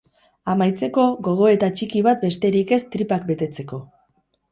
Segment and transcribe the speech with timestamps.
[0.51, 3.81] Amaitzeko, gogoeta txiki bat besterik ez tripak betetzeko.